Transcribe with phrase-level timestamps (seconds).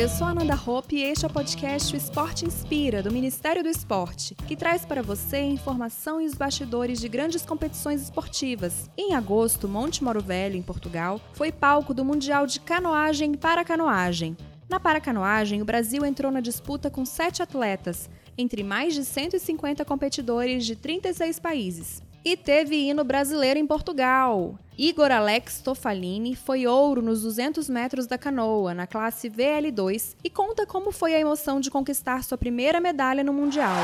[0.00, 4.56] Ananda Hope e este é o podcast O Esporte Inspira, do Ministério do Esporte, que
[4.56, 8.88] traz para você informação e os bastidores de grandes competições esportivas.
[8.96, 14.38] Em agosto, Monte Moro Velho, em Portugal, foi palco do Mundial de Canoagem para Canoagem.
[14.70, 18.08] Na paracanoagem, o Brasil entrou na disputa com sete atletas,
[18.38, 22.02] entre mais de 150 competidores de 36 países.
[22.22, 24.58] E teve hino brasileiro em Portugal.
[24.76, 30.66] Igor Alex Tofalini foi ouro nos 200 metros da canoa, na classe VL2, e conta
[30.66, 33.74] como foi a emoção de conquistar sua primeira medalha no Mundial.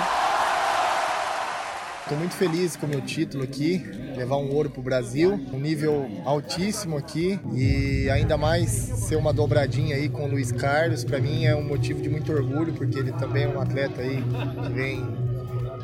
[2.03, 3.83] Estou muito feliz com o meu título aqui,
[4.15, 9.33] levar um ouro para o Brasil, um nível altíssimo aqui e ainda mais ser uma
[9.33, 12.99] dobradinha aí com o Luiz Carlos, para mim é um motivo de muito orgulho, porque
[12.99, 15.26] ele também é um atleta aí que vem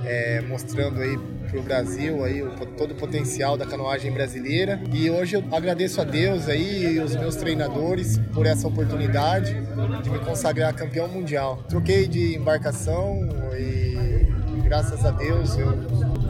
[0.04, 1.18] é, mostrando aí
[1.50, 2.42] para o Brasil aí
[2.76, 7.14] todo o potencial da canoagem brasileira e hoje eu agradeço a Deus aí e os
[7.14, 9.54] meus treinadores por essa oportunidade
[10.02, 11.62] de me consagrar campeão mundial.
[11.68, 13.20] Troquei de embarcação
[13.58, 15.72] e graças a Deus eu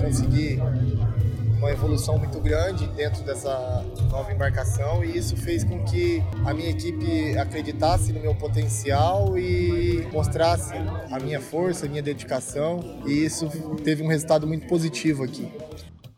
[0.01, 0.61] consegui
[1.63, 6.69] uma evolução muito grande dentro dessa nova embarcação e isso fez com que a minha
[6.69, 10.75] equipe acreditasse no meu potencial e mostrasse
[11.09, 13.49] a minha força, a minha dedicação e isso
[13.85, 15.49] teve um resultado muito positivo aqui.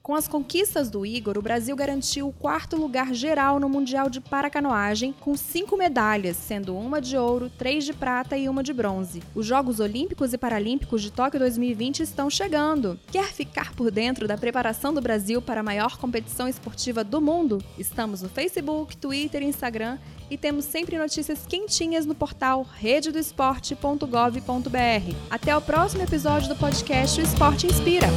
[0.05, 4.21] Com as conquistas do Igor, o Brasil garantiu o quarto lugar geral no Mundial de
[4.21, 9.23] Paracanoagem, com cinco medalhas, sendo uma de ouro, três de prata e uma de bronze.
[9.35, 13.01] Os Jogos Olímpicos e Paralímpicos de Tóquio 2020 estão chegando.
[13.11, 17.65] Quer ficar por dentro da preparação do Brasil para a maior competição esportiva do mundo?
[17.79, 19.97] Estamos no Facebook, Twitter e Instagram
[20.31, 25.17] e temos sempre notícias quentinhas no portal rededoesporte.gov.br.
[25.31, 28.09] Até o próximo episódio do podcast O Esporte Inspira.